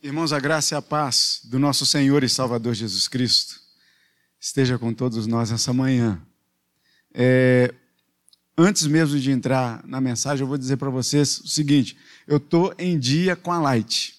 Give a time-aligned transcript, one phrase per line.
[0.00, 3.58] Irmãos, a graça e a paz do nosso Senhor e Salvador Jesus Cristo
[4.38, 6.22] esteja com todos nós nessa manhã.
[7.12, 7.74] É,
[8.56, 11.98] antes mesmo de entrar na mensagem, eu vou dizer para vocês o seguinte:
[12.28, 14.14] eu estou em dia com a Light.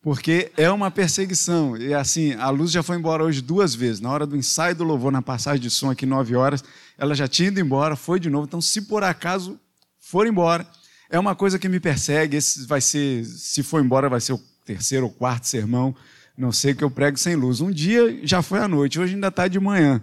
[0.00, 1.76] Porque é uma perseguição.
[1.76, 4.00] E assim, a luz já foi embora hoje duas vezes.
[4.00, 6.62] Na hora do ensaio do louvor, na passagem de som aqui, nove horas,
[6.96, 8.46] ela já tinha ido embora, foi de novo.
[8.46, 9.58] Então, se por acaso
[9.98, 10.64] for embora,
[11.10, 12.36] é uma coisa que me persegue.
[12.36, 15.94] Esse vai ser, se for embora, vai ser o terceiro ou quarto sermão.
[16.36, 17.60] Não sei que eu prego sem luz.
[17.60, 20.02] Um dia já foi à noite, hoje ainda está de manhã,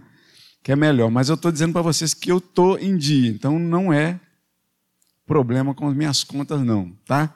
[0.64, 1.12] que é melhor.
[1.12, 4.20] Mas eu estou dizendo para vocês que eu estou em dia, então não é
[5.26, 7.34] problema com as minhas contas, não, tá?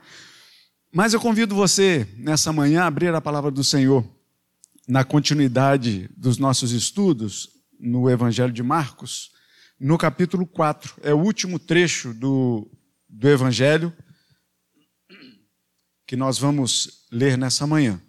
[0.93, 4.05] Mas eu convido você, nessa manhã, a abrir a palavra do Senhor
[4.87, 9.31] na continuidade dos nossos estudos no Evangelho de Marcos,
[9.79, 10.95] no capítulo 4.
[11.03, 12.65] É o último trecho do
[13.17, 13.95] do Evangelho
[16.05, 17.99] que nós vamos ler nessa manhã.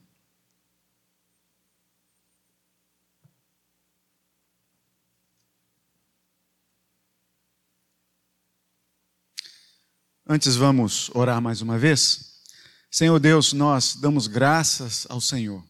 [10.29, 12.43] Antes vamos orar mais uma vez.
[12.91, 15.65] Senhor Deus, nós damos graças ao Senhor,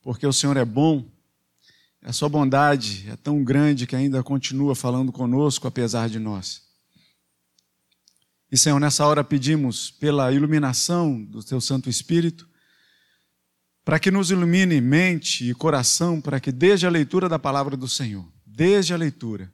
[0.00, 1.10] porque o Senhor é bom,
[2.00, 6.63] a sua bondade é tão grande que ainda continua falando conosco apesar de nós.
[8.54, 12.48] E, Senhor, nessa hora pedimos pela iluminação do Teu Santo Espírito,
[13.84, 17.88] para que nos ilumine mente e coração, para que desde a leitura da palavra do
[17.88, 19.52] Senhor, desde a leitura,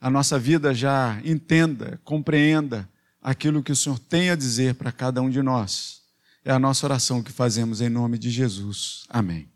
[0.00, 2.88] a nossa vida já entenda, compreenda
[3.20, 6.00] aquilo que o Senhor tem a dizer para cada um de nós.
[6.42, 9.04] É a nossa oração que fazemos em nome de Jesus.
[9.10, 9.50] Amém.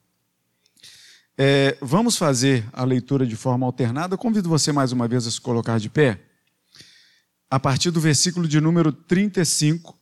[1.39, 4.19] É, vamos fazer a leitura de forma alternada.
[4.19, 6.34] Convido você mais uma vez a se colocar de pé
[7.51, 9.99] a partir do versículo de número 35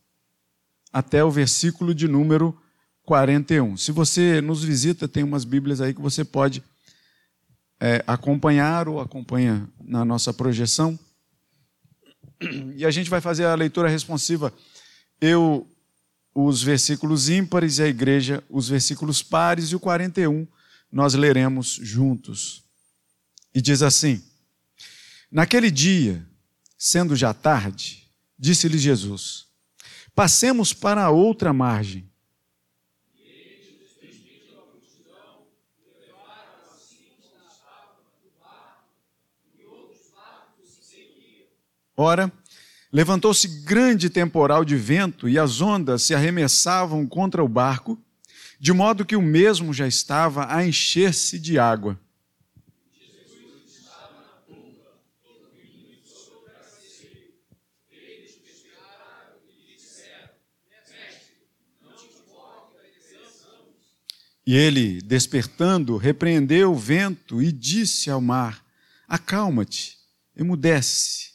[0.93, 2.57] até o versículo de número
[3.05, 3.77] 41.
[3.77, 6.63] Se você nos visita, tem umas Bíblias aí que você pode
[7.81, 10.99] é, acompanhar ou acompanha na nossa projeção.
[12.77, 14.53] E a gente vai fazer a leitura responsiva.
[15.21, 15.65] Eu,
[16.35, 20.47] os versículos ímpares e a igreja, os versículos pares e o 41,
[20.91, 22.65] nós leremos juntos.
[23.55, 24.21] E diz assim:
[25.31, 26.27] Naquele dia,
[26.85, 29.47] Sendo já tarde, disse-lhe Jesus:
[30.17, 32.11] Passemos para a outra margem.
[41.97, 42.33] Ora,
[42.93, 47.97] levantou-se grande temporal de vento e as ondas se arremessavam contra o barco,
[48.59, 51.97] de modo que o mesmo já estava a encher-se de água.
[64.47, 68.65] E ele, despertando, repreendeu o vento e disse ao mar:
[69.07, 69.99] Acalma-te,
[70.37, 71.31] emudece.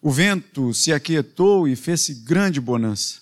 [0.00, 3.20] O vento se aquietou e fez-se grande bonança.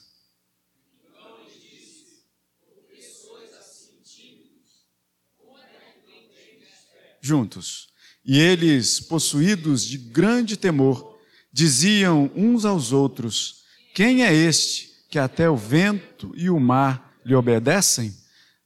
[7.20, 7.88] Juntos.
[8.24, 11.18] E eles, possuídos de grande temor,
[11.52, 17.34] diziam uns aos outros: Quem é este que até o vento e o mar lhe
[17.34, 18.14] obedecem?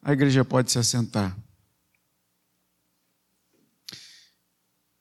[0.02, 1.36] A igreja pode se assentar.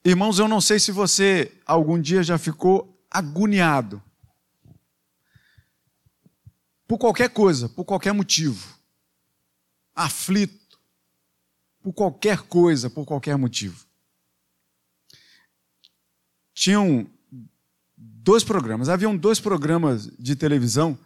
[0.04, 4.02] Irmãos, eu não sei se você algum dia já ficou agoniado
[6.88, 8.76] por qualquer coisa, por qualquer motivo,
[9.94, 10.80] aflito,
[11.82, 13.86] por qualquer coisa, por qualquer motivo.
[16.54, 17.08] Tinham
[17.96, 20.98] dois programas, haviam dois programas de televisão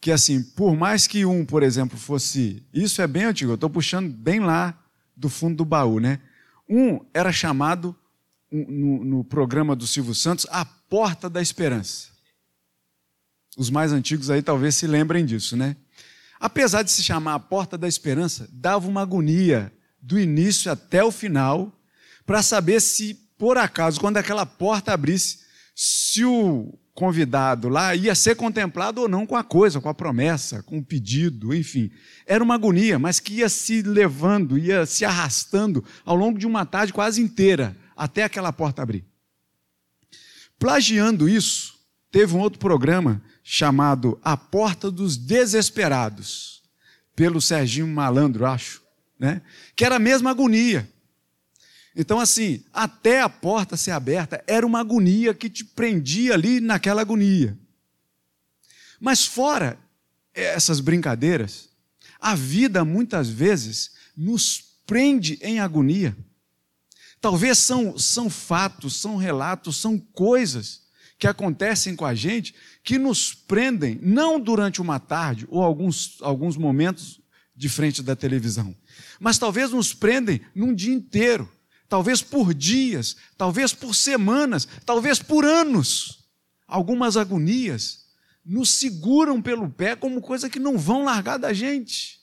[0.00, 2.62] que assim, por mais que um, por exemplo, fosse.
[2.72, 4.78] Isso é bem antigo, eu estou puxando bem lá
[5.16, 6.20] do fundo do baú, né?
[6.68, 7.96] Um era chamado,
[8.50, 12.08] no, no programa do Silvio Santos, A Porta da Esperança.
[13.56, 15.76] Os mais antigos aí talvez se lembrem disso, né?
[16.38, 21.10] Apesar de se chamar A Porta da Esperança, dava uma agonia do início até o
[21.10, 21.72] final
[22.26, 25.40] para saber se, por acaso, quando aquela porta abrisse,
[25.74, 30.62] se o convidado lá ia ser contemplado ou não com a coisa, com a promessa,
[30.62, 31.90] com o pedido, enfim.
[32.26, 36.64] Era uma agonia, mas que ia se levando, ia se arrastando ao longo de uma
[36.64, 39.04] tarde quase inteira, até aquela porta abrir.
[40.58, 41.74] Plagiando isso,
[42.10, 46.62] teve um outro programa chamado A Porta dos Desesperados,
[47.14, 48.82] pelo Serginho Malandro, acho,
[49.18, 49.42] né?
[49.76, 50.88] que era a mesma agonia.
[51.96, 57.00] Então, assim, até a porta ser aberta era uma agonia que te prendia ali naquela
[57.00, 57.58] agonia.
[59.00, 59.78] Mas fora
[60.34, 61.70] essas brincadeiras,
[62.18, 66.16] A vida, muitas vezes, nos prende em agonia.
[67.20, 70.82] Talvez são, são fatos, são relatos, são coisas
[71.18, 76.56] que acontecem com a gente que nos prendem, não durante uma tarde ou alguns, alguns
[76.56, 77.20] momentos
[77.54, 78.76] de frente da televisão,
[79.18, 81.50] mas talvez nos prendem num dia inteiro,
[81.88, 86.24] talvez por dias, talvez por semanas, talvez por anos.
[86.66, 88.06] Algumas agonias
[88.44, 92.20] nos seguram pelo pé como coisa que não vão largar da gente.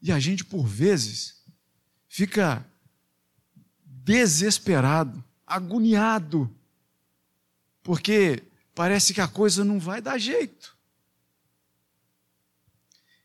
[0.00, 1.42] E a gente, por vezes,
[2.08, 2.66] fica
[3.84, 6.54] desesperado, agoniado,
[7.82, 8.42] porque
[8.74, 10.76] parece que a coisa não vai dar jeito.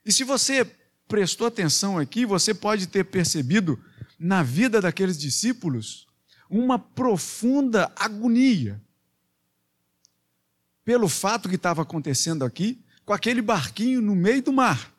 [0.06, 0.66] E se você
[1.08, 3.84] prestou atenção aqui, você pode ter percebido
[4.20, 6.08] na vida daqueles discípulos
[6.50, 8.82] uma profunda agonia
[10.84, 14.94] pelo fato que estava acontecendo aqui com aquele barquinho no meio do mar.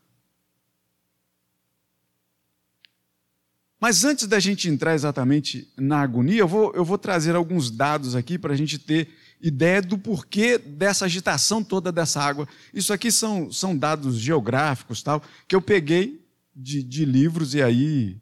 [3.80, 8.14] Mas antes da gente entrar exatamente na agonia, eu vou, eu vou trazer alguns dados
[8.14, 9.08] aqui para a gente ter
[9.40, 12.46] ideia do porquê dessa agitação toda dessa água.
[12.74, 16.24] Isso aqui são, são dados geográficos tal, que eu peguei
[16.54, 18.20] de, de livros e aí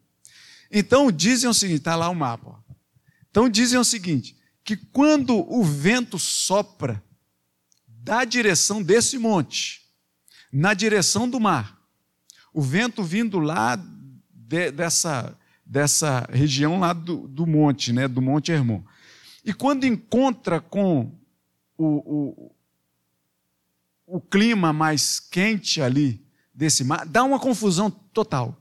[0.70, 2.59] Então dizem o seguinte, está lá o mapa.
[3.30, 7.02] Então dizem o seguinte, que quando o vento sopra
[7.86, 9.80] da direção desse monte,
[10.52, 11.78] na direção do mar.
[12.52, 13.76] O vento vindo lá
[14.30, 18.82] de, dessa, dessa região lá do, do, monte, né, do Monte Hermon.
[19.44, 21.12] E quando encontra com
[21.78, 22.54] o, o,
[24.06, 28.60] o clima mais quente ali desse mar, dá uma confusão total.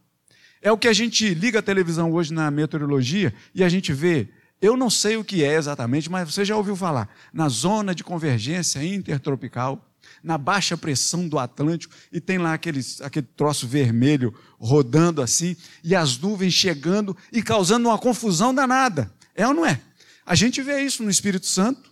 [0.62, 4.30] É o que a gente liga a televisão hoje na meteorologia e a gente vê
[4.62, 7.10] eu não sei o que é exatamente, mas você já ouviu falar.
[7.32, 9.90] Na zona de convergência intertropical,
[10.22, 15.96] na baixa pressão do Atlântico, e tem lá aqueles, aquele troço vermelho rodando assim, e
[15.96, 19.14] as nuvens chegando e causando uma confusão danada.
[19.34, 19.80] É ou não é?
[20.26, 21.90] A gente vê isso no Espírito Santo,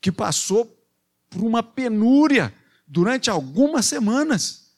[0.00, 0.76] que passou
[1.28, 2.52] por uma penúria
[2.86, 4.72] durante algumas semanas.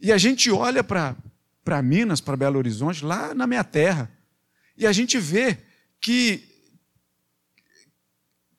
[0.00, 4.10] E a gente olha para Minas, para Belo Horizonte, lá na minha terra,
[4.76, 5.58] e a gente vê
[6.00, 6.44] que,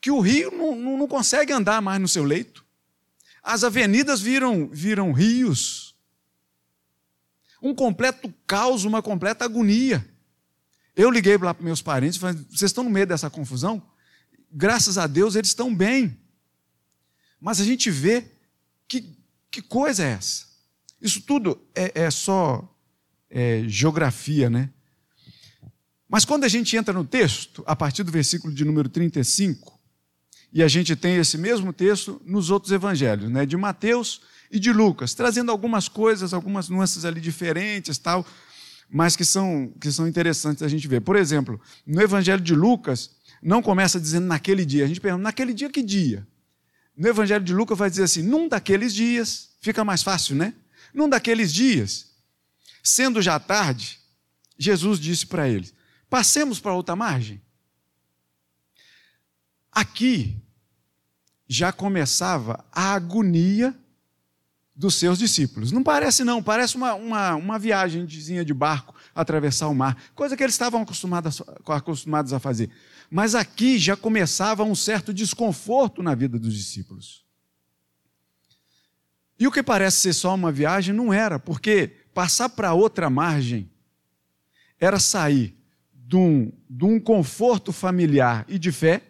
[0.02, 2.66] que o rio não, não, não consegue andar mais no seu leito.
[3.42, 5.96] As avenidas viram, viram rios.
[7.62, 10.08] Um completo caos, uma completa agonia.
[10.96, 13.82] Eu liguei lá para meus parentes falei: vocês estão no meio dessa confusão?
[14.52, 16.18] Graças a Deus eles estão bem.
[17.40, 18.26] Mas a gente vê
[18.88, 19.16] que,
[19.52, 20.48] que coisa é essa?
[21.02, 22.68] Isso tudo é, é só
[23.30, 24.72] é, geografia, né?
[26.10, 29.78] Mas quando a gente entra no texto, a partir do versículo de número 35,
[30.54, 34.72] e a gente tem esse mesmo texto nos outros evangelhos, né, de Mateus e de
[34.72, 38.26] Lucas, trazendo algumas coisas, algumas nuances ali diferentes, tal,
[38.90, 41.02] mas que são, que são interessantes a gente ver.
[41.02, 43.12] Por exemplo, no evangelho de Lucas,
[43.42, 46.26] não começa dizendo naquele dia, a gente pergunta, naquele dia que dia?
[46.96, 50.54] No evangelho de Lucas vai dizer assim, num daqueles dias, fica mais fácil, né?
[50.94, 52.08] Num daqueles dias,
[52.82, 54.00] sendo já tarde,
[54.58, 55.74] Jesus disse para eles:
[56.10, 57.42] Passemos para outra margem.
[59.72, 60.42] Aqui
[61.48, 63.78] já começava a agonia
[64.76, 65.72] dos seus discípulos.
[65.72, 70.44] Não parece, não, parece uma, uma, uma viagemzinha de barco, atravessar o mar, coisa que
[70.44, 72.70] eles estavam acostumados, acostumados a fazer.
[73.10, 77.26] Mas aqui já começava um certo desconforto na vida dos discípulos.
[79.40, 83.70] E o que parece ser só uma viagem não era, porque passar para outra margem
[84.80, 85.57] era sair
[86.08, 89.02] de um, de um conforto familiar e de fé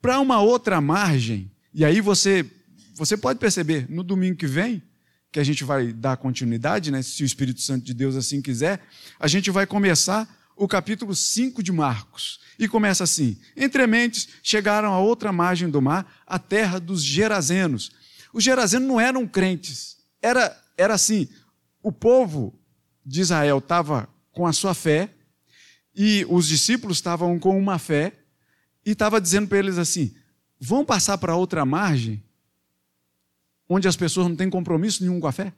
[0.00, 1.50] para uma outra margem.
[1.74, 2.50] E aí você,
[2.94, 4.82] você pode perceber, no domingo que vem,
[5.30, 8.80] que a gente vai dar continuidade, né, se o Espírito Santo de Deus assim quiser,
[9.20, 12.40] a gente vai começar o capítulo 5 de Marcos.
[12.58, 17.92] E começa assim: Entre mentes chegaram a outra margem do mar, a terra dos Gerazenos.
[18.32, 21.28] Os Gerazenos não eram crentes, era, era assim:
[21.82, 22.58] o povo
[23.04, 25.10] de Israel estava com a sua fé,
[25.94, 28.12] e os discípulos estavam com uma fé
[28.84, 30.14] e estava dizendo para eles assim:
[30.58, 32.22] vão passar para outra margem,
[33.68, 35.52] onde as pessoas não têm compromisso nenhum com a fé?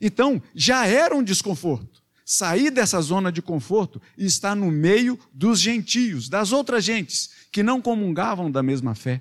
[0.00, 2.00] Então, já era um desconforto.
[2.24, 7.62] Sair dessa zona de conforto e estar no meio dos gentios, das outras gentes, que
[7.62, 9.20] não comungavam da mesma fé,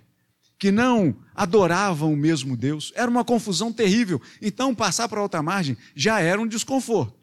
[0.59, 2.93] que não adoravam o mesmo Deus.
[2.95, 4.21] Era uma confusão terrível.
[4.41, 7.18] Então, passar para outra margem já era um desconforto.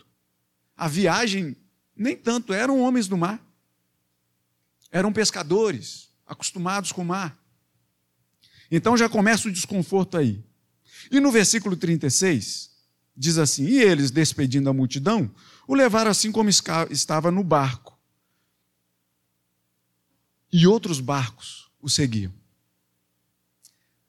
[0.76, 1.56] A viagem,
[1.97, 3.40] nem tanto, eram homens do mar.
[4.90, 7.38] Eram pescadores, acostumados com o mar.
[8.71, 10.45] Então já começa o desconforto aí.
[11.11, 12.71] E no versículo 36,
[13.16, 15.30] diz assim: E eles, despedindo a multidão,
[15.66, 17.99] o levaram assim como estava no barco.
[20.52, 22.33] E outros barcos o seguiam.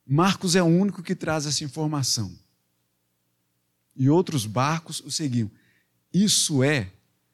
[0.06, 2.34] Marcos é o único que traz essa informação.
[3.96, 5.52] E outros barcos o seguiam.
[6.14, 6.92] Isso é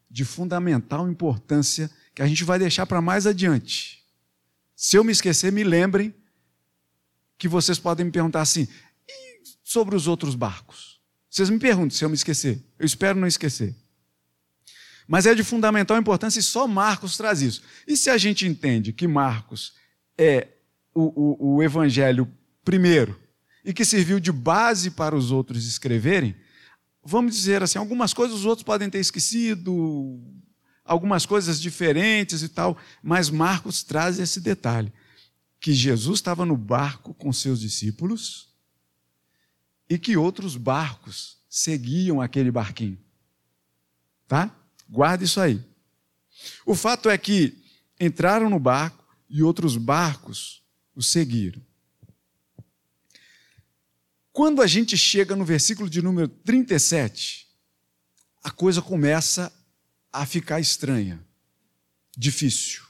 [0.10, 4.04] de fundamental importância que a gente vai deixar para mais adiante.
[4.76, 6.14] Se eu me esquecer, me lembrem
[7.38, 8.68] que vocês podem me perguntar assim:
[9.08, 11.02] e sobre os outros barcos?
[11.30, 12.64] Vocês me perguntam se eu me esquecer.
[12.78, 13.76] Eu espero não esquecer.
[15.08, 17.64] Mas é de fundamental importância e só Marcos traz isso.
[17.88, 19.74] E se a gente entende que Marcos
[20.18, 20.48] é
[20.94, 22.32] o, o, o evangelho
[22.64, 23.20] primeiro
[23.66, 26.36] e que serviu de base para os outros escreverem,
[27.04, 30.22] vamos dizer assim, algumas coisas os outros podem ter esquecido,
[30.86, 34.92] algumas coisas diferentes e tal, mas Marcos traz esse detalhe
[35.60, 38.50] que Jesus estava no barco com seus discípulos
[39.90, 42.98] e que outros barcos seguiam aquele barquinho.
[44.28, 44.54] Tá?
[44.90, 45.64] Guarde isso aí.
[46.66, 47.64] O fato é que
[48.00, 50.64] entraram no barco e outros barcos
[50.96, 51.62] o seguiram.
[54.34, 57.48] Quando a gente chega no versículo de número 37,
[58.44, 59.54] a coisa começa
[60.12, 61.24] a ficar estranha,
[62.18, 62.82] difícil.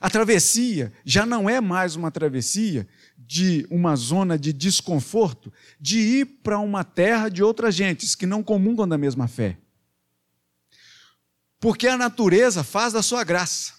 [0.00, 2.88] A travessia já não é mais uma travessia
[3.18, 8.42] de uma zona de desconforto, de ir para uma terra de outras gentes que não
[8.42, 9.58] comungam da mesma fé.
[11.60, 13.74] Porque a natureza faz da sua graça.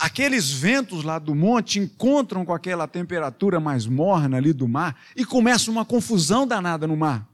[0.00, 5.26] Aqueles ventos lá do monte encontram com aquela temperatura mais morna ali do mar e
[5.26, 7.28] começa uma confusão danada no mar.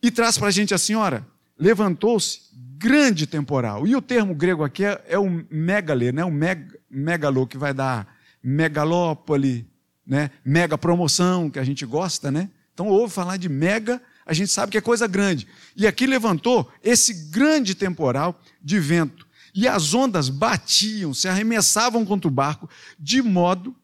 [0.00, 1.26] E traz para a gente a senhora,
[1.58, 3.88] levantou-se grande temporal.
[3.88, 6.24] E o termo grego aqui é, é o megale, né?
[6.24, 8.06] o meg, megalo, que vai dar
[8.40, 9.66] megalópole,
[10.06, 10.30] né?
[10.44, 12.50] mega promoção, que a gente gosta, né?
[12.72, 15.46] Então, ouve falar de mega, a gente sabe que é coisa grande.
[15.76, 19.26] E aqui levantou esse grande temporal de vento.
[19.54, 23.76] E as ondas batiam, se arremessavam contra o barco, de modo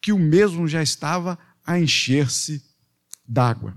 [0.00, 2.62] que o mesmo já estava a encher-se
[3.26, 3.76] d'água.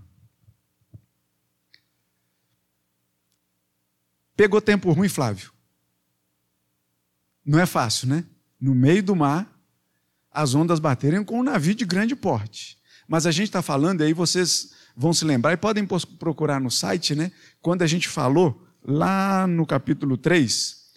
[4.36, 5.52] Pegou tempo ruim, Flávio?
[7.44, 8.24] Não é fácil, né?
[8.60, 9.52] No meio do mar,
[10.32, 12.78] as ondas baterem com um navio de grande porte.
[13.08, 15.86] Mas a gente está falando, aí vocês vão se lembrar e podem
[16.18, 17.32] procurar no site, né?
[17.62, 20.88] Quando a gente falou lá no capítulo 3,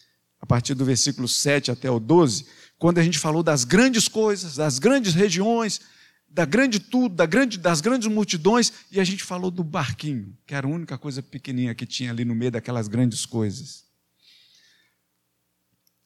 [0.40, 2.46] a partir do versículo 7 até o 12,
[2.78, 5.82] quando a gente falou das grandes coisas, das grandes regiões,
[6.26, 10.54] da grande tudo, da grande, das grandes multidões, e a gente falou do barquinho, que
[10.54, 13.84] era a única coisa pequenininha que tinha ali no meio daquelas grandes coisas.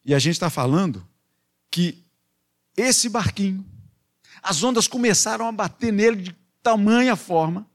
[0.04, 1.06] E a gente está falando
[1.70, 2.04] que
[2.76, 3.64] esse barquinho,
[4.42, 7.68] as ondas começaram a bater nele de tamanha forma,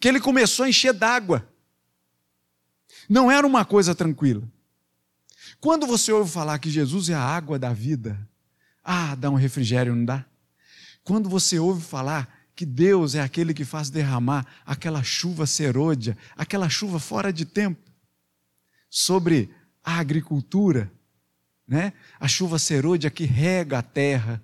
[0.00, 1.48] que ele começou a encher d'água.
[3.08, 4.42] Não era uma coisa tranquila.
[5.60, 8.18] Quando você ouve falar que Jesus é a água da vida,
[8.84, 10.24] ah, dá um refrigério, não dá?
[11.02, 16.68] Quando você ouve falar que Deus é aquele que faz derramar aquela chuva serôdia, aquela
[16.68, 17.80] chuva fora de tempo,
[18.90, 19.50] sobre
[19.82, 20.90] a agricultura,
[21.66, 21.92] né?
[22.18, 24.42] a chuva serôdia que rega a terra,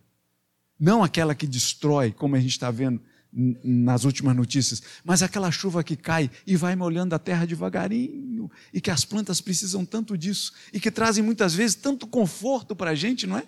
[0.79, 3.01] não aquela que destrói, como a gente está vendo
[3.35, 8.81] nas últimas notícias, mas aquela chuva que cai e vai molhando a terra devagarinho, e
[8.81, 12.95] que as plantas precisam tanto disso, e que trazem muitas vezes tanto conforto para a
[12.95, 13.45] gente, não é?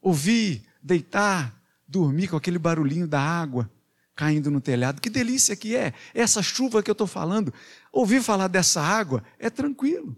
[0.00, 3.70] Ouvir, deitar, dormir com aquele barulhinho da água
[4.14, 5.00] caindo no telhado.
[5.00, 7.52] Que delícia que é essa chuva que eu estou falando.
[7.92, 10.16] Ouvir falar dessa água é tranquilo.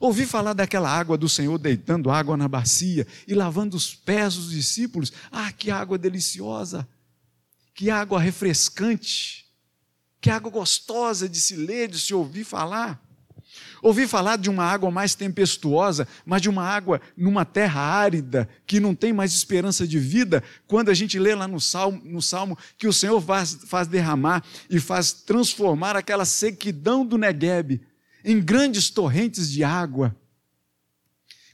[0.00, 4.50] Ouvir falar daquela água do Senhor deitando água na bacia e lavando os pés dos
[4.50, 5.12] discípulos.
[5.30, 6.88] Ah, que água deliciosa!
[7.76, 9.44] Que água refrescante!
[10.18, 13.00] Que água gostosa de se ler, de se ouvir falar.
[13.82, 18.80] Ouvi falar de uma água mais tempestuosa, mas de uma água numa terra árida, que
[18.80, 22.58] não tem mais esperança de vida, quando a gente lê lá no Salmo, no Salmo
[22.78, 27.82] que o Senhor faz, faz derramar e faz transformar aquela sequidão do Negueb
[28.24, 30.16] em grandes torrentes de água.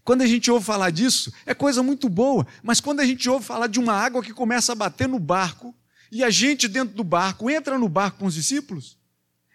[0.04, 3.44] Quando a gente ouve falar disso, é coisa muito boa, mas quando a gente ouve
[3.44, 5.74] falar de uma água que começa a bater no barco,
[6.12, 8.98] e a gente dentro do barco entra no barco com os discípulos,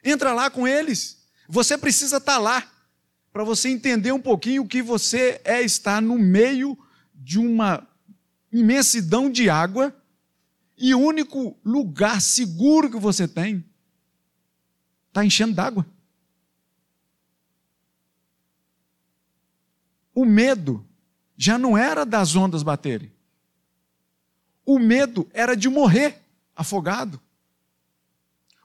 [0.04, 2.68] entra lá com eles, você precisa estar lá,
[3.32, 6.76] para você entender um pouquinho o que você é estar no meio
[7.14, 7.88] de uma
[8.52, 9.96] imensidão de água,
[10.76, 13.64] e o único lugar seguro que você tem
[15.10, 15.86] está enchendo d'água.
[20.14, 20.84] O medo
[21.36, 23.12] já não era das ondas baterem.
[24.66, 26.27] O medo era de morrer
[26.58, 27.22] afogado.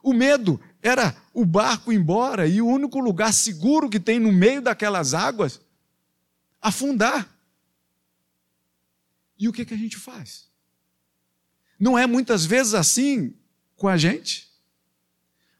[0.02, 4.60] O medo era o barco embora e o único lugar seguro que tem no meio
[4.62, 5.60] daquelas águas
[6.60, 7.28] afundar.
[9.38, 10.48] E o que, que a gente faz?
[11.78, 13.34] Não é muitas vezes assim
[13.76, 14.50] com a gente?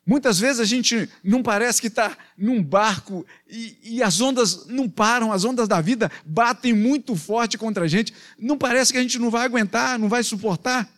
[0.05, 4.89] Muitas vezes a gente não parece que está num barco e, e, as ondas não
[4.89, 8.12] param, as ondas da vida batem muito forte contra a gente.
[8.37, 10.91] Não parece que a gente não vai aguentar, não vai suportar.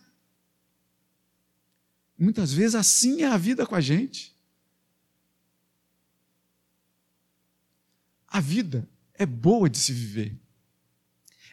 [2.17, 4.35] Muitas vezes assim é a vida com a gente.
[8.27, 10.37] A vida é boa de se viver,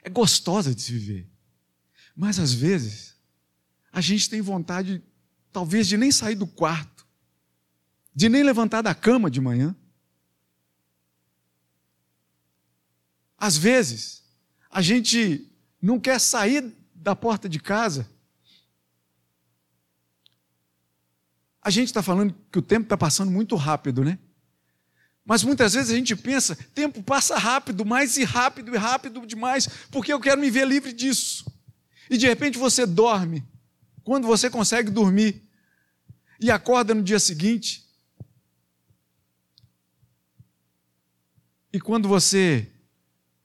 [0.02, 1.30] é gostosa de se viver,
[2.14, 3.14] mas às vezes
[3.92, 5.00] a gente tem vontade,
[5.52, 7.02] talvez, de nem sair do quarto
[8.14, 9.74] de nem levantar da cama de manhã.
[13.38, 14.22] Às vezes,
[14.70, 15.50] a gente
[15.80, 18.08] não quer sair da porta de casa.
[21.62, 24.18] A gente está falando que o tempo está passando muito rápido, né?
[25.24, 29.68] Mas muitas vezes a gente pensa, tempo passa rápido, mais e rápido e rápido demais,
[29.90, 31.44] porque eu quero me ver livre disso.
[32.10, 33.44] E de repente você dorme,
[34.02, 35.48] quando você consegue dormir,
[36.40, 37.82] e acorda no dia seguinte,
[41.72, 42.70] E quando você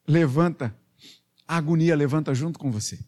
[0.05, 0.75] levanta,
[1.47, 2.99] a agonia levanta junto com você.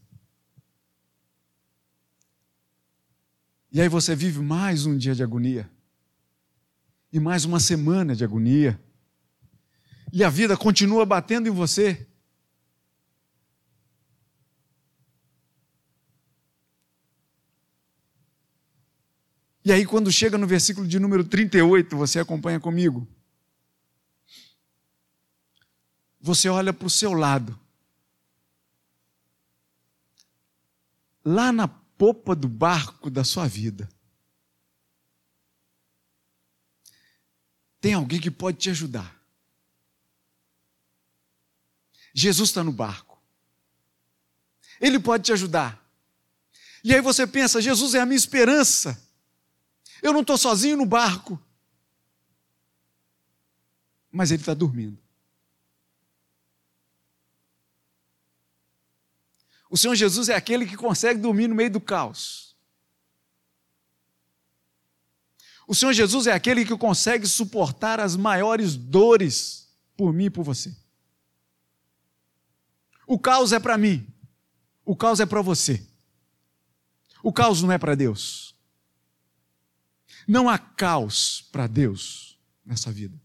[3.71, 5.69] E aí você vive mais um dia de agonia.
[7.12, 8.79] E mais uma semana de agonia.
[10.12, 12.08] E a vida continua batendo em você.
[19.63, 23.08] E aí, quando chega no versículo de número 38, você acompanha comigo.
[26.19, 27.58] você olha para o seu lado.
[31.23, 31.67] Lá na
[31.99, 33.89] popa do barco da sua vida.
[37.81, 39.21] Tem alguém que pode te ajudar.
[42.13, 43.21] Jesus está no barco.
[44.79, 45.85] Ele pode te ajudar.
[46.85, 49.01] E aí você pensa: Jesus é a minha esperança.
[50.01, 51.38] Eu não estou sozinho no barco.
[54.09, 54.97] Mas ele está dormindo.
[59.69, 62.49] O Senhor Jesus é aquele que consegue dormir no meio do caos.
[65.67, 70.43] O Senhor Jesus é aquele que consegue suportar as maiores dores por mim e por
[70.43, 70.75] você.
[73.05, 74.08] O caos é para mim.
[74.84, 75.86] O caos é para você.
[77.21, 78.55] O caos não é para Deus.
[80.27, 83.19] Não há caos para Deus nessa vida.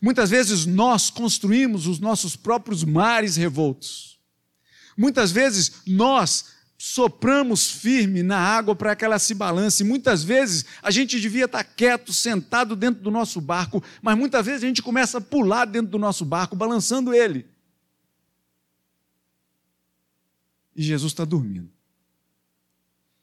[0.00, 4.11] Muitas vezes nós construímos os nossos próprios mares revoltos.
[4.96, 9.84] Muitas vezes nós sopramos firme na água para que ela se balance.
[9.84, 14.64] Muitas vezes a gente devia estar quieto, sentado dentro do nosso barco, mas muitas vezes
[14.64, 17.46] a gente começa a pular dentro do nosso barco, balançando ele.
[20.74, 21.70] E Jesus está dormindo.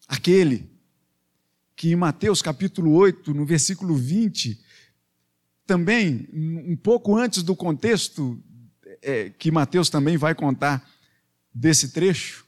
[0.08, 0.70] Aquele
[1.76, 4.60] que em Mateus capítulo 8, no versículo 20,
[5.66, 8.42] também, um pouco antes do contexto
[9.02, 10.90] é, que Mateus também vai contar,
[11.54, 12.46] desse trecho.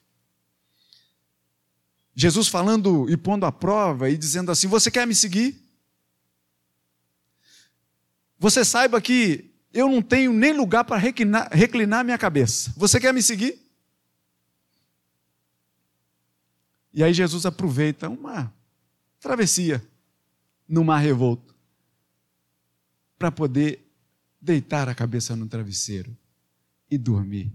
[2.16, 5.60] Jesus falando e pondo à prova e dizendo assim: Você quer me seguir?
[8.38, 12.74] Você saiba que eu não tenho nem lugar para reclinar, reclinar minha cabeça.
[12.76, 13.60] Você quer me seguir?
[16.94, 18.54] E aí Jesus aproveita uma
[19.20, 19.82] travessia
[20.68, 21.56] no mar revolto
[23.18, 23.88] para poder
[24.42, 26.18] deitar a cabeça no travesseiro
[26.90, 27.54] e dormir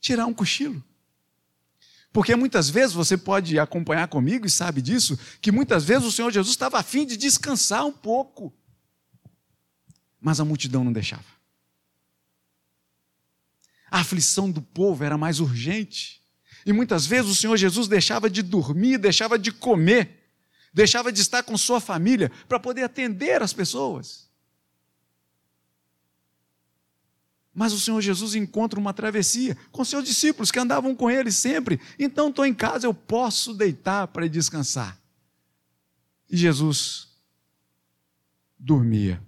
[0.00, 0.82] tirar um cochilo.
[2.12, 6.32] Porque muitas vezes você pode acompanhar comigo e sabe disso, que muitas vezes o Senhor
[6.32, 8.52] Jesus estava afim de descansar um pouco,
[10.20, 11.38] mas a multidão não deixava.
[13.90, 16.22] A aflição do povo era mais urgente,
[16.64, 20.32] e muitas vezes o Senhor Jesus deixava de dormir, deixava de comer,
[20.72, 24.27] deixava de estar com sua família para poder atender as pessoas.
[27.58, 31.80] Mas o Senhor Jesus encontra uma travessia com seus discípulos que andavam com ele sempre.
[31.98, 34.96] Então estou em casa, eu posso deitar para descansar.
[36.30, 37.08] E Jesus
[38.56, 39.20] dormia.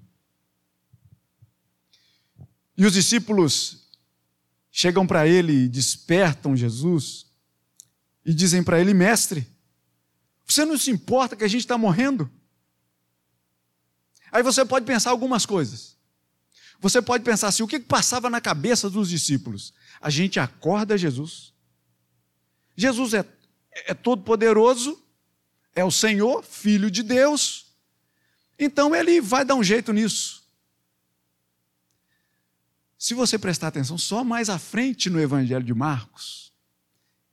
[2.77, 3.89] E os discípulos
[4.71, 7.27] chegam para ele e despertam Jesus
[8.25, 9.45] e dizem para ele: Mestre,
[10.47, 12.31] você não se importa que a gente está morrendo?
[14.31, 15.99] Aí você pode pensar algumas coisas.
[16.81, 19.73] Você pode pensar assim: o que passava na cabeça dos discípulos?
[20.01, 21.53] A gente acorda Jesus.
[22.75, 23.25] Jesus é,
[23.71, 25.01] é todo-poderoso,
[25.75, 27.67] é o Senhor, Filho de Deus.
[28.59, 30.41] Então ele vai dar um jeito nisso.
[32.99, 36.53] Se você prestar atenção, só mais à frente no Evangelho de Marcos,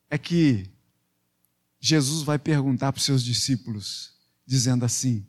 [0.10, 0.70] é que
[1.80, 4.14] Jesus vai perguntar para os seus discípulos,
[4.46, 5.26] dizendo assim: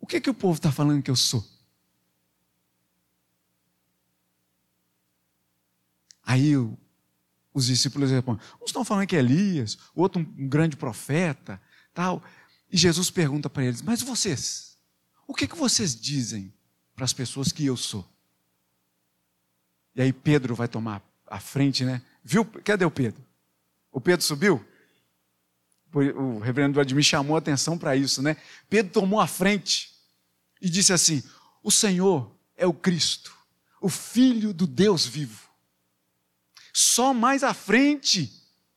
[0.00, 1.51] O que, que o povo está falando que eu sou?
[6.24, 6.54] Aí
[7.52, 11.60] os discípulos respondem: uns estão falando que é Elias, o outro um grande profeta,
[11.92, 12.22] tal.
[12.70, 14.76] E Jesus pergunta para eles: Mas vocês,
[15.26, 16.52] o que, que vocês dizem
[16.94, 18.08] para as pessoas que eu sou?
[19.94, 22.02] E aí Pedro vai tomar a frente, né?
[22.24, 22.44] Viu?
[22.44, 23.22] Cadê o Pedro?
[23.90, 24.64] O Pedro subiu?
[25.94, 28.38] O reverendo Vladimir chamou a atenção para isso, né?
[28.70, 29.92] Pedro tomou a frente
[30.60, 31.22] e disse assim:
[31.62, 33.36] O Senhor é o Cristo,
[33.80, 35.51] o Filho do Deus vivo.
[36.72, 38.32] Só mais à frente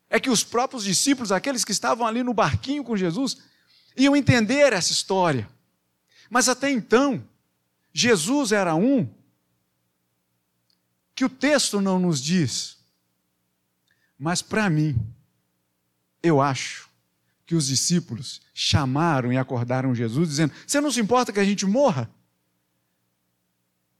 [0.09, 3.37] é que os próprios discípulos, aqueles que estavam ali no barquinho com Jesus,
[3.95, 5.47] iam entender essa história.
[6.29, 7.27] Mas até então,
[7.93, 9.09] Jesus era um
[11.13, 12.77] que o texto não nos diz.
[14.19, 14.95] Mas para mim,
[16.21, 16.89] eu acho
[17.45, 21.65] que os discípulos chamaram e acordaram Jesus, dizendo: Você não se importa que a gente
[21.65, 22.09] morra?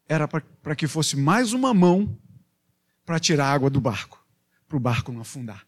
[0.07, 2.17] Era para que fosse mais uma mão
[3.05, 4.25] para tirar a água do barco,
[4.67, 5.65] para o barco não afundar.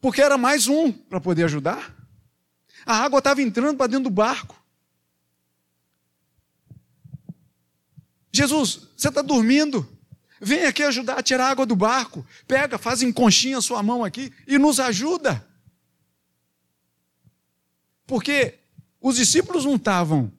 [0.00, 1.94] Porque era mais um para poder ajudar.
[2.86, 4.54] A água estava entrando para dentro do barco.
[8.30, 9.88] Jesus, você está dormindo?
[10.40, 12.24] Vem aqui ajudar a tirar a água do barco.
[12.46, 15.44] Pega, faz em conchinha a sua mão aqui e nos ajuda.
[18.06, 18.58] Porque
[19.00, 20.32] os discípulos não estavam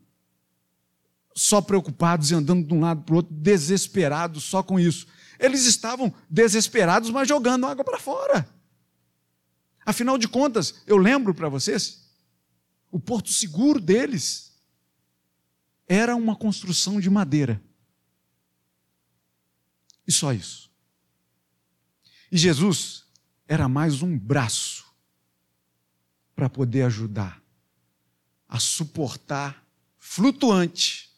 [1.39, 5.07] só preocupados e andando de um lado para o outro, desesperados só com isso.
[5.39, 8.45] Eles estavam desesperados, mas jogando água para fora.
[9.85, 12.11] Afinal de contas, eu lembro para vocês,
[12.91, 14.59] o porto seguro deles
[15.87, 17.63] era uma construção de madeira.
[20.05, 20.69] E só isso.
[22.29, 23.05] E Jesus
[23.47, 24.85] era mais um braço
[26.35, 27.41] para poder ajudar
[28.45, 29.65] a suportar
[29.97, 31.08] flutuante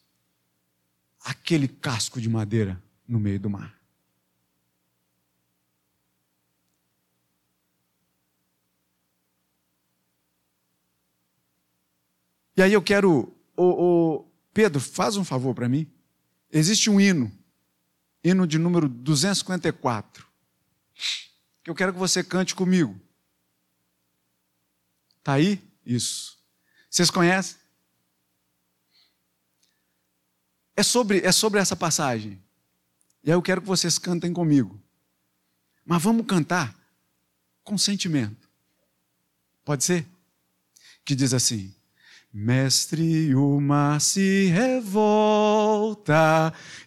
[1.23, 3.81] aquele casco de madeira no meio do mar.
[12.55, 13.35] E aí eu quero.
[13.55, 15.91] O, Pedro, faz um favor para mim.
[16.51, 17.31] Existe um hino,
[18.23, 20.27] hino de número 254,
[21.63, 22.99] que eu quero que você cante comigo.
[25.19, 25.61] Está aí?
[25.85, 26.37] Isso.
[26.89, 27.60] Vocês conhecem?
[30.75, 32.39] É sobre, é sobre essa passagem.
[33.23, 34.81] E aí eu quero que vocês cantem comigo.
[35.85, 36.75] Mas vamos cantar
[37.63, 38.49] com sentimento.
[39.63, 40.07] Pode ser?
[41.05, 41.73] Que diz assim:
[42.33, 46.13] Mestre, o mar se revolta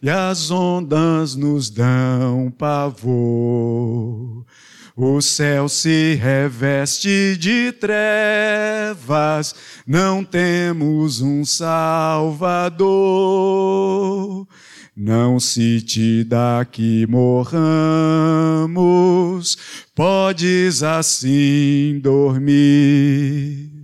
[0.01, 4.47] e as ondas nos dão pavor.
[4.97, 9.53] O céu se reveste de trevas,
[9.85, 12.87] não temos um Salvador.
[14.97, 17.59] Não se te dá que morramos,
[19.97, 23.75] podes assim dormir.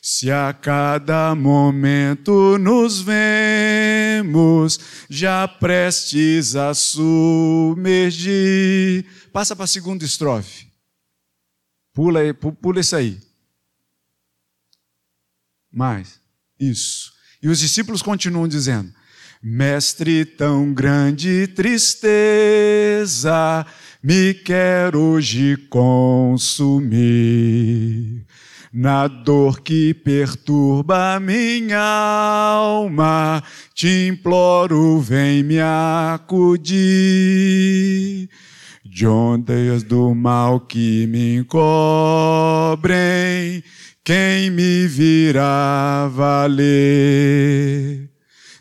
[0.00, 4.78] Se a cada momento nos vemos,
[5.10, 7.64] já prestes a submergir.
[9.34, 10.68] Passa para a segunda estrofe.
[11.92, 13.18] Pula, pula isso aí.
[15.72, 16.20] Mais.
[16.56, 17.12] Isso.
[17.42, 18.94] E os discípulos continuam dizendo:
[19.42, 22.06] Mestre, tão grande tristeza
[24.00, 26.94] me quer hoje consumir.
[28.72, 33.42] Na dor que perturba minha alma,
[33.74, 36.84] te imploro, vem me acudir
[38.94, 42.94] de ondas do mal que me encobrem,
[44.04, 48.08] quem me virá valer?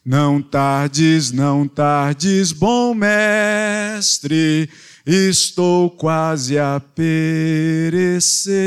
[0.04, 4.68] Não tardes, não tardes, bom mestre,
[5.06, 8.58] estou quase a perecer.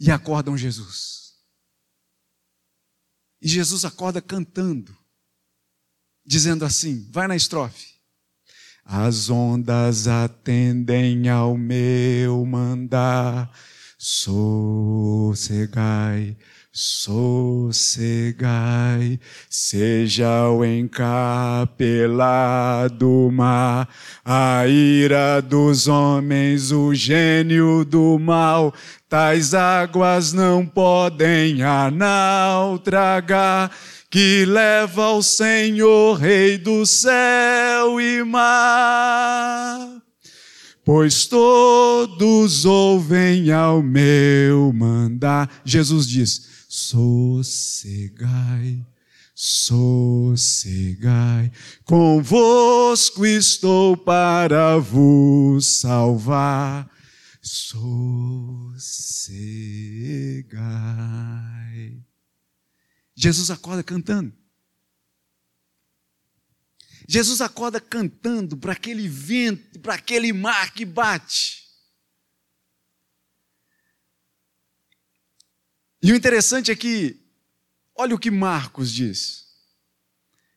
[0.00, 1.36] E acordam Jesus.
[3.40, 4.92] E Jesus acorda cantando,
[6.26, 7.95] dizendo assim: vai na estrofe.
[8.88, 13.50] As ondas atendem ao meu mandar,
[13.98, 15.56] sossegai
[16.78, 17.98] Sossegai,
[19.48, 21.70] seja o encapelado
[23.32, 23.88] mar,
[24.22, 28.74] a ira dos homens, o gênio do mal,
[29.08, 31.62] tais águas não podem
[32.84, 33.70] tragar,
[34.16, 39.76] que leva o Senhor, Rei do céu e mar
[40.82, 45.60] pois todos ouvem ao meu mandar.
[45.66, 48.06] Jesus diz: sossegai,
[49.34, 49.92] sossegai,
[51.84, 56.88] convosco estou para vos salvar.
[57.42, 58.16] Sossegai.
[63.16, 64.32] Jesus acorda cantando.
[67.08, 71.66] Jesus acorda cantando para aquele vento, para aquele mar que bate.
[76.02, 77.18] E o interessante é que,
[77.94, 79.46] olha o que Marcos diz.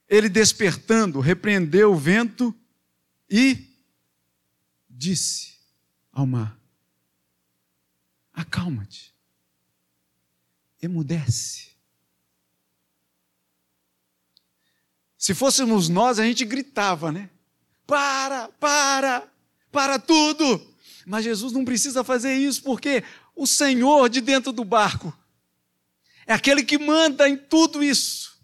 [0.08, 2.54] Ele despertando, repreendeu o vento
[3.30, 3.80] e
[4.90, 5.60] disse
[6.12, 6.60] ao mar:
[8.34, 9.14] Acalma-te,
[10.82, 11.69] emudece.
[15.20, 17.30] Se fôssemos nós, a gente gritava, né?
[17.86, 19.28] Para, para,
[19.70, 20.66] para tudo.
[21.06, 23.04] Mas Jesus não precisa fazer isso, porque
[23.36, 25.14] o Senhor de dentro do barco
[26.26, 28.40] é aquele que manda em tudo isso.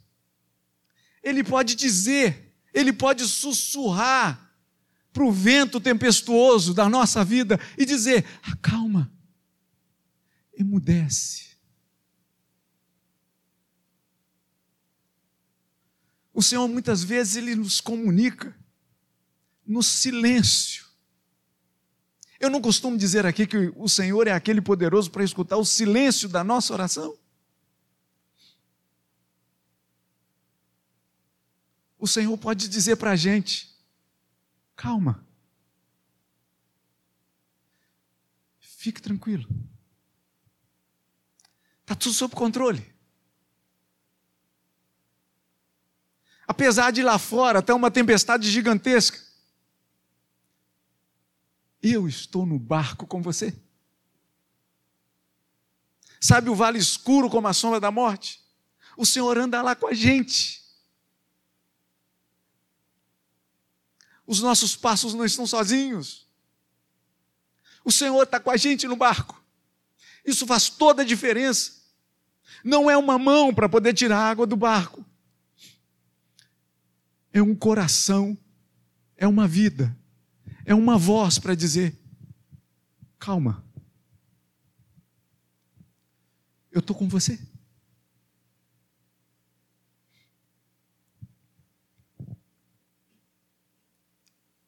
[1.23, 4.51] Ele pode dizer, ele pode sussurrar
[5.13, 9.09] para o vento tempestuoso da nossa vida e dizer: acalma,
[10.57, 11.54] emudece.
[16.35, 18.55] O Senhor muitas vezes ele nos comunica
[19.65, 20.85] no silêncio.
[22.39, 26.29] Eu não costumo dizer aqui que o Senhor é aquele poderoso para escutar o silêncio
[26.29, 27.17] da nossa oração.
[32.05, 33.75] o Senhor pode dizer para a gente:
[34.75, 35.25] calma,
[38.59, 39.47] fique tranquilo,
[41.81, 42.94] está tudo sob controle.
[46.47, 49.19] Apesar de lá fora ter uma tempestade gigantesca,
[51.81, 53.55] eu estou no barco com você.
[56.19, 58.43] Sabe o vale escuro como a sombra da morte?
[58.97, 60.63] O Senhor anda lá com a gente.
[64.25, 66.27] Os nossos passos não estão sozinhos.
[67.83, 69.39] O Senhor está com a gente no barco.
[70.25, 71.73] Isso faz toda a diferença.
[72.63, 75.04] Não é uma mão para poder tirar a água do barco.
[77.35, 78.37] É um coração,
[79.17, 79.93] é uma vida,
[80.63, 81.93] é uma voz para dizer:
[83.19, 83.61] calma,
[86.71, 87.37] eu estou com você.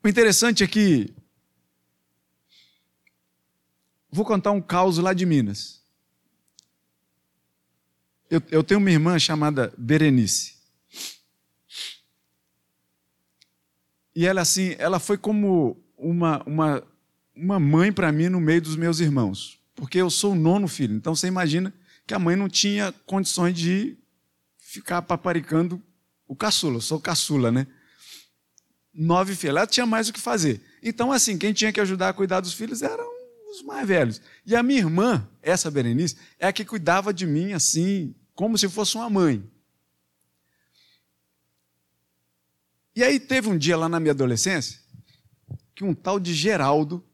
[0.03, 1.15] O interessante é que.
[4.11, 5.81] Vou contar um caos lá de Minas.
[8.29, 10.56] Eu, eu tenho uma irmã chamada Berenice.
[14.17, 16.83] E ela, assim, ela foi como uma, uma,
[17.35, 19.59] uma mãe para mim no meio dos meus irmãos.
[19.75, 20.95] Porque eu sou o nono filho.
[20.95, 21.71] Então você imagina
[22.07, 23.95] que a mãe não tinha condições de
[24.57, 25.79] ficar paparicando
[26.27, 26.77] o caçula.
[26.77, 27.67] Eu sou caçula, né?
[28.91, 29.55] nove filhos.
[29.55, 30.61] Ela tinha mais o que fazer.
[30.81, 33.07] Então, assim, quem tinha que ajudar a cuidar dos filhos eram
[33.51, 34.19] os mais velhos.
[34.47, 38.67] E a minha irmã, essa Berenice, é a que cuidava de mim, assim, como se
[38.67, 39.47] fosse uma mãe.
[42.97, 44.79] E aí teve um dia lá na minha adolescência
[45.75, 47.05] que um tal de Geraldo,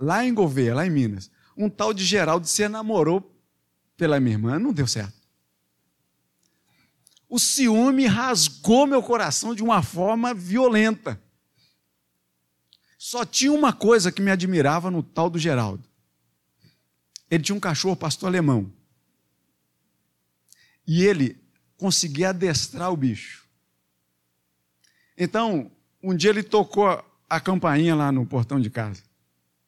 [0.00, 3.38] lá em Gouveia, lá em Minas, um tal de Geraldo se namorou
[3.98, 5.12] pela minha irmã, não deu certo.
[7.28, 11.22] O ciúme rasgou meu coração de uma forma violenta.
[12.96, 15.86] Só tinha uma coisa que me admirava no tal do Geraldo.
[17.30, 18.72] Ele tinha um cachorro pastor alemão.
[20.86, 21.38] E ele
[21.76, 23.43] conseguia adestrar o bicho.
[25.16, 25.70] Então,
[26.02, 29.02] um dia ele tocou a campainha lá no portão de casa.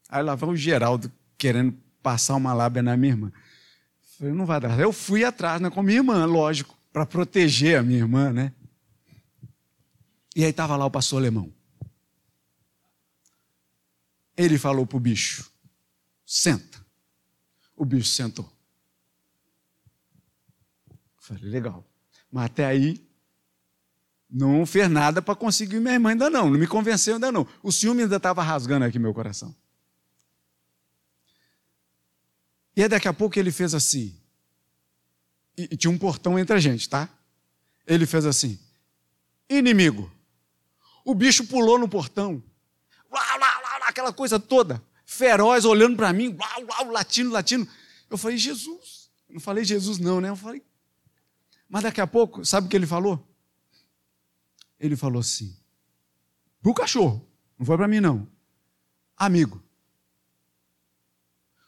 [0.09, 3.33] Aí lá vai o Geraldo querendo passar uma lábia na minha irmã.
[3.33, 4.79] Eu falei, não vai dar.
[4.79, 8.55] Eu fui atrás, né, com minha irmã, lógico para proteger a minha irmã, né?
[10.35, 11.53] E aí estava lá o pastor alemão.
[14.37, 15.51] Ele falou para o bicho:
[16.25, 16.85] senta.
[17.77, 18.51] O bicho sentou.
[21.19, 21.87] Falei, legal.
[22.31, 23.06] Mas até aí,
[24.29, 26.51] não fez nada para conseguir minha irmã ainda não.
[26.51, 27.47] Não me convenceu ainda não.
[27.63, 29.55] O ciúme ainda estava rasgando aqui meu coração.
[32.77, 34.15] E aí daqui a pouco ele fez assim.
[35.57, 37.09] E, e tinha um portão entre a gente, tá?
[37.87, 38.59] Ele fez assim.
[39.49, 40.11] Inimigo.
[41.05, 42.43] O bicho pulou no portão.
[43.11, 44.83] Lá, lá, lá, aquela coisa toda.
[45.05, 46.37] Feroz, olhando para mim.
[46.37, 47.67] Lá, lá, latindo, latindo.
[48.11, 49.09] Eu falei, Jesus.
[49.29, 50.29] Não falei Jesus não, né?
[50.29, 50.63] Eu falei,
[51.69, 53.27] mas daqui a pouco, sabe o que ele falou?
[54.79, 55.57] Ele falou assim:
[56.61, 57.27] para o cachorro,
[57.59, 58.29] não foi para mim não.
[59.17, 59.63] Amigo.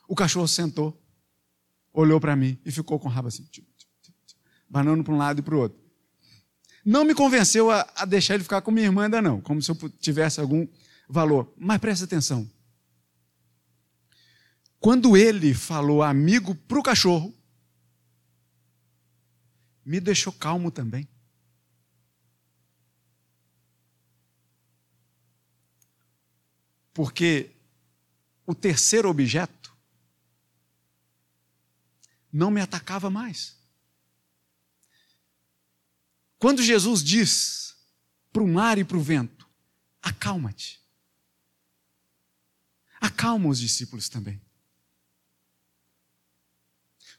[0.06, 1.00] O cachorro sentou,
[1.92, 3.46] olhou para mim e ficou com o rabo assim,
[4.68, 5.78] banando para um lado e para o outro.
[6.84, 9.70] Não me convenceu a, a, deixar ele ficar com minha irmã ainda não, como se
[9.70, 10.66] eu tivesse algum
[11.08, 11.52] valor.
[11.56, 12.50] Mas preste atenção.
[14.80, 17.34] Quando ele falou amigo para o cachorro,
[19.84, 21.08] me deixou calmo também.
[26.98, 27.52] Porque
[28.44, 29.72] o terceiro objeto
[32.32, 33.56] não me atacava mais.
[36.40, 37.76] Quando Jesus diz
[38.32, 39.48] para o mar e para o vento:
[40.02, 40.82] acalma-te.
[43.00, 44.42] Acalma os discípulos também.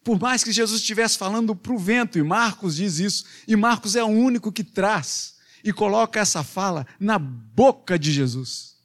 [0.03, 3.95] Por mais que Jesus estivesse falando para o vento, e Marcos diz isso, e Marcos
[3.95, 8.78] é o único que traz e coloca essa fala na boca de Jesus.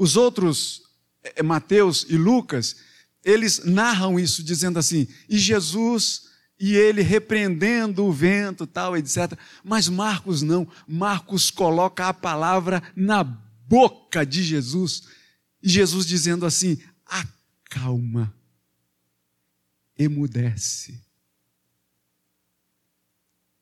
[0.00, 0.80] Os outros,
[1.22, 2.76] eh, Mateus e Lucas,
[3.22, 9.38] eles narram isso dizendo assim: e Jesus e ele repreendendo o vento, tal, etc.
[9.62, 10.66] Mas Marcos não.
[10.88, 15.02] Marcos coloca a palavra na boca de Jesus.
[15.62, 18.34] E Jesus dizendo assim: acalma
[19.98, 20.98] emudece.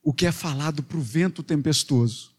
[0.00, 2.32] O que é falado para o vento tempestuoso,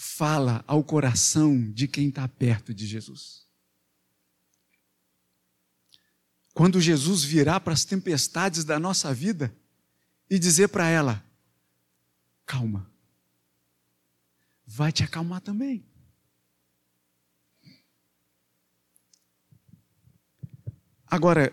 [0.00, 3.44] fala ao coração de quem está perto de Jesus.
[6.54, 9.52] Quando Jesus virar para as tempestades da nossa vida
[10.30, 11.24] e dizer para ela:
[12.46, 12.88] calma,
[14.64, 15.84] vai te acalmar também.
[21.08, 21.52] Agora,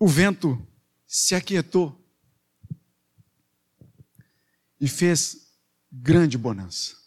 [0.00, 0.66] o vento
[1.06, 2.01] se aquietou
[4.82, 5.56] e fez
[5.92, 7.00] grande bonança.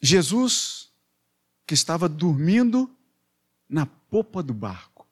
[0.00, 0.92] Jesus,
[1.66, 2.96] que estava dormindo
[3.68, 5.08] na popa do barco,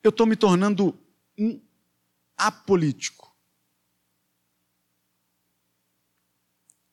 [0.00, 0.96] eu estou me tornando
[1.36, 1.60] um
[2.36, 3.36] apolítico.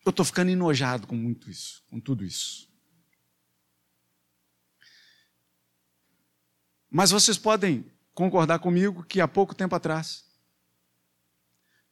[0.03, 2.68] Eu estou ficando enojado com muito isso, com tudo isso.
[6.89, 10.25] Mas vocês podem concordar comigo que há pouco tempo atrás,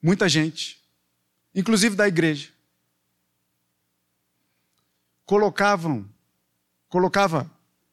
[0.02, 0.84] muita gente,
[1.54, 2.52] inclusive da igreja,
[5.26, 6.10] colocavam,
[6.90, 7.50] colocava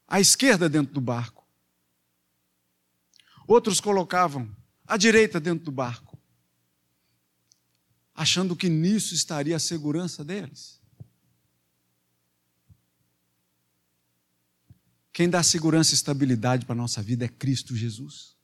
[0.07, 1.45] a esquerda dentro do barco.
[3.47, 4.49] Outros colocavam
[4.87, 6.15] a direita dentro do barco
[8.15, 10.81] achando que nisso estaria a segurança deles.
[15.15, 18.35] Quem dá segurança e estabilidade para a nossa vida é Cristo Jesus.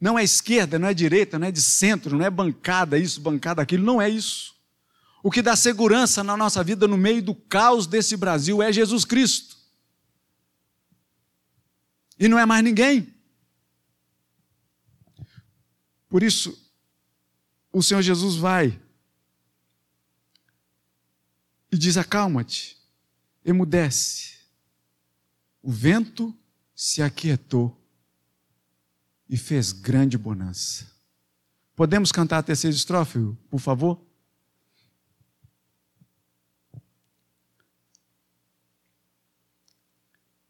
[0.00, 3.60] Não é esquerda, não é direita, não é de centro, não é bancada isso, bancada
[3.60, 4.54] aquilo, não é isso.
[5.20, 9.04] O que dá segurança na nossa vida no meio do caos desse Brasil é Jesus
[9.04, 9.58] Cristo.
[12.16, 13.12] E não é mais ninguém.
[16.08, 16.56] Por isso,
[17.72, 18.80] o Senhor Jesus vai
[21.72, 22.79] e diz: Acalma-te,
[23.44, 24.38] emudece.
[25.62, 26.34] O vento
[26.74, 27.76] se aquietou
[29.28, 30.90] e fez grande bonança.
[31.76, 33.18] Podemos cantar a terceira estrofe,
[33.48, 34.00] por favor?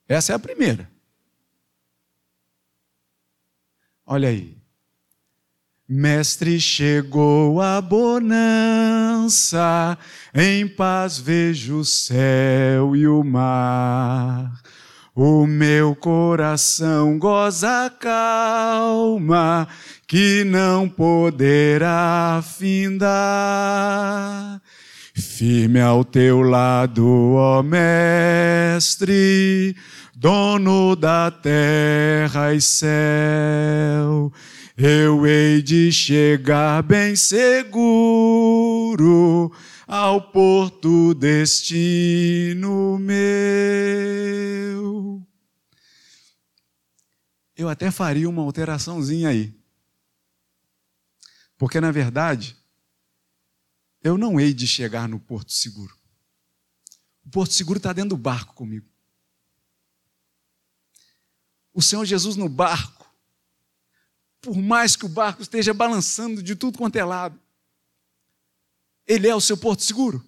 [0.09, 0.91] Essa é a primeira.
[4.05, 4.60] Olha aí.
[5.93, 8.39] Mestre, chegou a bonança,
[10.33, 14.53] em paz vejo o céu e o mar.
[15.13, 19.67] O meu coração goza calma,
[20.07, 23.11] que não poderá findar.
[25.13, 28.95] Firme ao teu lado, ó Mestre,
[30.15, 34.33] dono da terra e céu,
[34.83, 37.55] eu hei de chegar bem seguro
[39.87, 43.21] ao porto destino meu.
[47.55, 49.55] Eu até faria uma alteraçãozinha aí.
[51.59, 52.57] Porque, na verdade,
[54.03, 55.95] eu não hei de chegar no porto seguro.
[57.23, 58.89] O porto seguro está dentro do barco comigo.
[61.75, 63.00] O Senhor Jesus no barco,
[64.41, 67.39] por mais que o barco esteja balançando de tudo quanto é lado,
[69.07, 70.25] Ele é o seu porto seguro.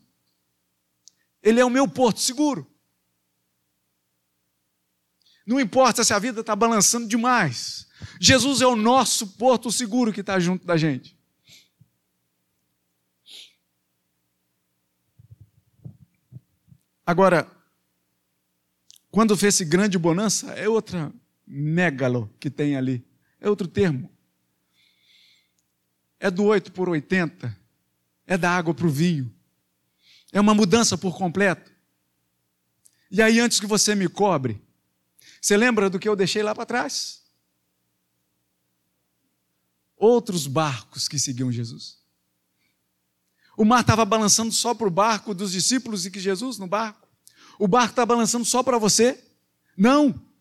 [1.43, 2.67] Ele é o meu porto seguro.
[5.47, 7.89] Não importa se a vida está balançando demais,
[8.21, 11.17] Jesus é o nosso porto seguro que está junto da gente.
[17.05, 17.51] Agora,
[19.11, 21.13] quando fez esse grande bonança, é outra
[21.47, 23.05] megalo que tem ali.
[23.43, 24.09] É outro termo.
[26.21, 27.59] É do 8 por 80.
[28.25, 29.35] É da água para o vinho.
[30.31, 31.73] É uma mudança por completo.
[33.11, 34.63] E aí, antes que você me cobre,
[35.41, 37.25] você lembra do que eu deixei lá para trás?
[39.97, 41.99] Outros barcos que seguiam Jesus.
[43.57, 47.09] O mar estava balançando só para o barco dos discípulos e que Jesus no barco?
[47.59, 49.23] O barco está balançando só para você?
[49.77, 50.32] Não.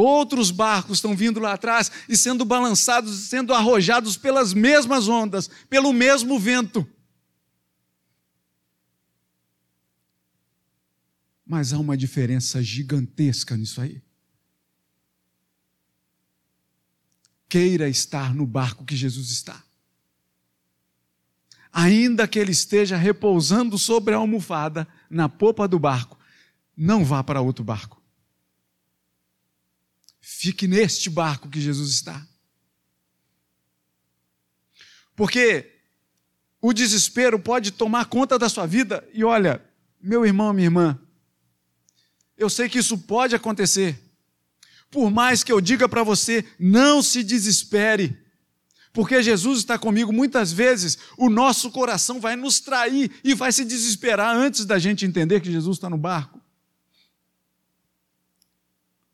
[0.00, 5.92] Outros barcos estão vindo lá atrás e sendo balançados, sendo arrojados pelas mesmas ondas, pelo
[5.92, 6.86] mesmo vento.
[11.44, 14.00] Mas há uma diferença gigantesca nisso aí.
[17.48, 19.62] Queira estar no barco que Jesus está
[21.72, 26.18] ainda que ele esteja repousando sobre a almofada na popa do barco,
[26.76, 27.99] não vá para outro barco.
[30.40, 32.26] Fique neste barco que Jesus está.
[35.14, 35.70] Porque
[36.62, 39.62] o desespero pode tomar conta da sua vida e olha,
[40.00, 40.98] meu irmão, minha irmã,
[42.38, 44.00] eu sei que isso pode acontecer.
[44.90, 48.18] Por mais que eu diga para você, não se desespere.
[48.94, 53.62] Porque Jesus está comigo, muitas vezes o nosso coração vai nos trair e vai se
[53.62, 56.39] desesperar antes da gente entender que Jesus está no barco.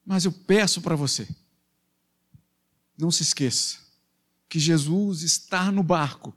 [0.07, 1.29] Mas eu peço para você,
[2.97, 3.79] não se esqueça
[4.49, 6.35] que Jesus está no barco.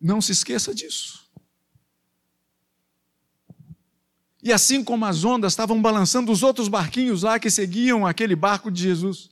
[0.00, 1.28] Não se esqueça disso.
[4.42, 8.70] E assim como as ondas estavam balançando os outros barquinhos lá que seguiam aquele barco
[8.70, 9.30] de Jesus,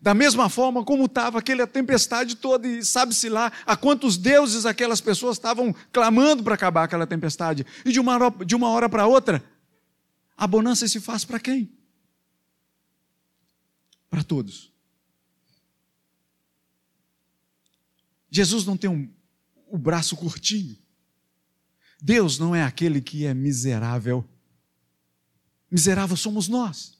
[0.00, 5.00] da mesma forma como estava aquela tempestade toda, e sabe-se lá a quantos deuses aquelas
[5.00, 7.66] pessoas estavam clamando para acabar aquela tempestade.
[7.84, 9.44] E de uma hora, de uma hora para outra,
[10.36, 11.72] a bonança se faz para quem?
[14.10, 14.72] Para todos.
[18.30, 19.10] Jesus não tem um,
[19.66, 20.76] o braço curtinho.
[22.02, 24.28] Deus não é aquele que é miserável.
[25.70, 26.96] Miserável somos nós.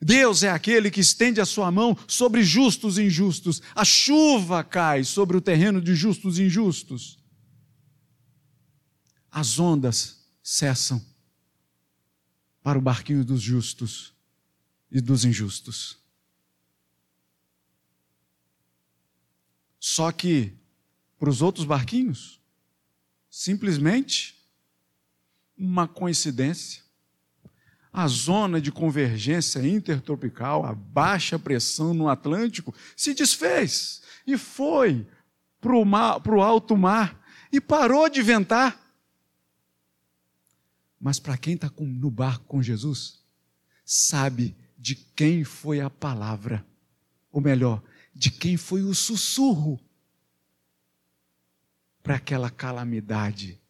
[0.00, 3.60] Deus é aquele que estende a sua mão sobre justos e injustos.
[3.74, 7.18] A chuva cai sobre o terreno de justos e injustos.
[9.30, 11.04] As ondas cessam
[12.62, 14.14] para o barquinho dos justos
[14.88, 15.98] e dos injustos.
[19.80, 20.56] Só que
[21.18, 22.40] para os outros barquinhos,
[23.28, 24.40] simplesmente
[25.58, 26.86] uma coincidência
[27.92, 35.06] a zona de convergência intertropical, a baixa pressão no Atlântico, se desfez e foi
[35.60, 37.18] para o alto mar
[37.50, 38.85] e parou de ventar.
[41.00, 43.20] Mas para quem está no barco com Jesus,
[43.84, 46.66] sabe de quem foi a palavra,
[47.30, 47.82] ou melhor,
[48.14, 49.80] de quem foi o sussurro
[52.02, 53.60] para aquela calamidade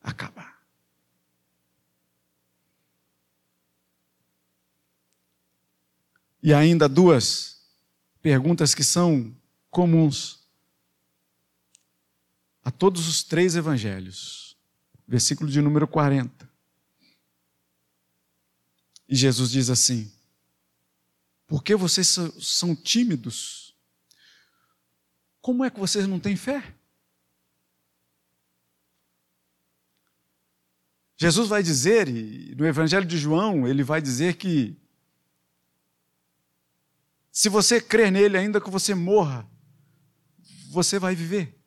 [0.00, 0.54] acabar.
[6.42, 7.62] E ainda duas
[8.20, 9.34] perguntas que são
[9.70, 10.46] comuns
[12.62, 14.56] a todos os três evangelhos.
[15.06, 16.53] Versículo de número 40.
[19.08, 20.12] E Jesus diz assim:
[21.46, 23.76] Por que vocês são tímidos?
[25.40, 26.74] Como é que vocês não têm fé?
[31.16, 34.76] Jesus vai dizer, e no Evangelho de João, ele vai dizer que
[37.30, 39.48] se você crer nele, ainda que você morra,
[40.70, 41.58] você vai viver.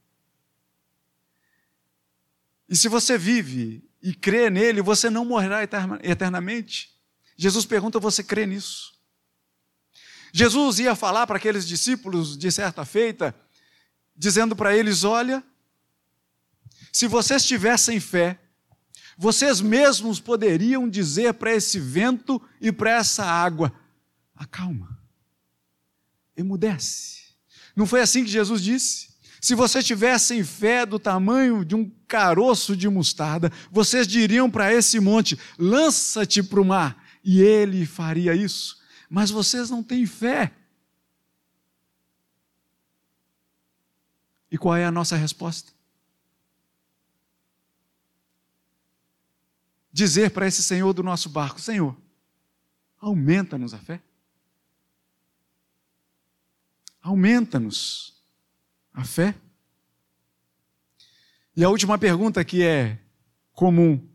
[2.68, 5.60] E se você vive e crê nele, você não morrerá
[6.04, 6.97] eternamente.
[7.38, 8.94] Jesus pergunta: você crê nisso?
[10.34, 13.34] Jesus ia falar para aqueles discípulos de certa feita,
[14.16, 15.44] dizendo para eles: olha,
[16.92, 18.40] se vocês tivessem fé,
[19.18, 23.72] vocês mesmos poderiam dizer para esse vento e para essa água:
[24.36, 25.00] acalma,
[26.36, 27.28] emudece.
[27.76, 29.16] Não foi assim que Jesus disse?
[29.40, 35.00] Se vocês tivessem fé do tamanho de um caroço de mostarda, vocês diriam para esse
[35.00, 38.82] monte: lança-te para o mar, e ele faria isso.
[39.10, 40.54] Mas vocês não têm fé.
[44.50, 45.74] E qual é a nossa resposta?
[49.92, 51.98] Dizer para esse Senhor do nosso barco: Senhor,
[52.98, 54.02] aumenta-nos a fé.
[57.02, 58.24] Aumenta-nos
[58.94, 59.36] a fé.
[61.54, 62.98] E a última pergunta que é
[63.52, 64.08] comum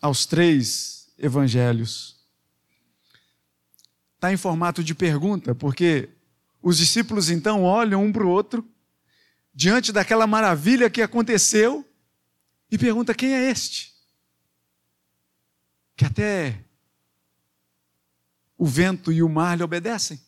[0.00, 2.20] aos três evangelhos
[4.16, 6.10] está em formato de pergunta, porque
[6.60, 8.68] os discípulos então olham um para o outro,
[9.54, 11.88] diante daquela maravilha que aconteceu,
[12.70, 13.94] e pergunta: quem é este?
[15.96, 16.64] Que até
[18.56, 20.20] o vento e o mar lhe obedecem.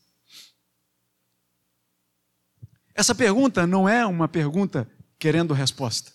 [2.94, 6.12] Essa pergunta não é uma pergunta querendo resposta.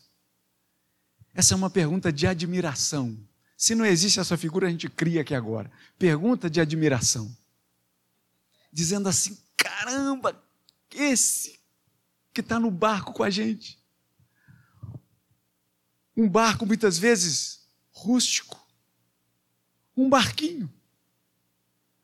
[1.34, 3.18] Essa é uma pergunta de admiração.
[3.60, 5.70] Se não existe essa figura, a gente cria aqui agora.
[5.98, 7.36] Pergunta de admiração.
[8.72, 10.42] Dizendo assim: caramba,
[10.90, 11.60] esse
[12.34, 13.78] que está no barco com a gente.
[16.16, 18.66] Um barco muitas vezes rústico.
[19.96, 20.74] Um barquinho.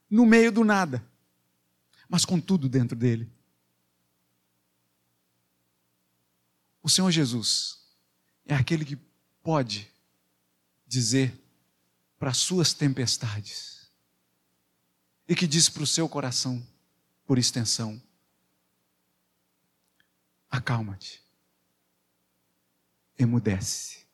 [0.09, 1.07] No meio do nada.
[2.09, 3.31] Mas com tudo dentro dele.
[6.83, 7.79] O Senhor Jesus
[8.45, 8.97] é aquele que
[9.41, 9.89] pode
[10.85, 11.44] dizer
[12.25, 13.87] para as suas tempestades
[15.27, 16.67] e que diz para o seu coração,
[17.23, 18.01] por extensão:
[20.49, 21.23] acalma-te,
[23.15, 24.07] emudece,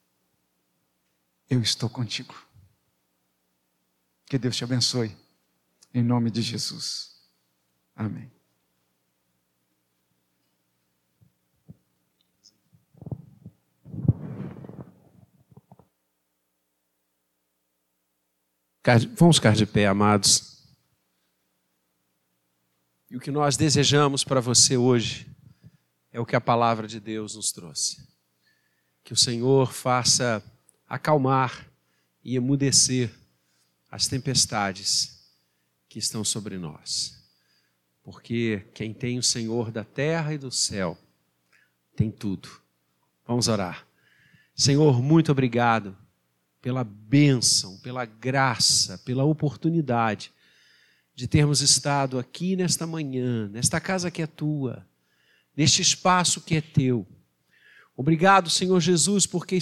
[1.49, 2.36] eu estou contigo.
[4.26, 5.18] Que Deus te abençoe,
[5.93, 7.16] em nome de Jesus.
[7.95, 8.30] Amém.
[19.16, 20.66] Vamos ficar de pé, amados.
[23.12, 25.28] E o que nós desejamos para você hoje
[26.12, 28.08] é o que a palavra de Deus nos trouxe.
[29.04, 30.44] Que o Senhor faça
[30.90, 31.68] acalmar
[32.24, 33.14] e emudecer
[33.92, 35.30] as tempestades
[35.88, 37.24] que estão sobre nós.
[38.02, 40.98] Porque quem tem o Senhor da terra e do céu
[41.96, 42.50] tem tudo.
[43.28, 43.86] Vamos orar.
[44.56, 45.96] Senhor, muito obrigado
[46.62, 50.32] pela bênção, pela graça, pela oportunidade
[51.16, 54.86] de termos estado aqui nesta manhã, nesta casa que é tua,
[55.55, 57.07] neste espaço que é teu.
[57.95, 59.62] Obrigado, Senhor Jesus, porque